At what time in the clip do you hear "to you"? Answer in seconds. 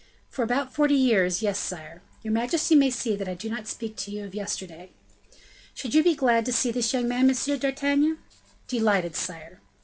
3.97-4.25